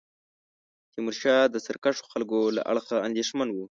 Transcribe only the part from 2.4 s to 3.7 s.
له اړخه اندېښمن وو.